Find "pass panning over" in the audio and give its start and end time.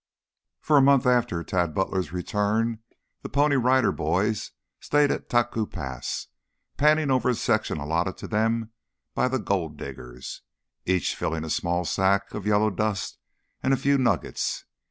5.67-7.29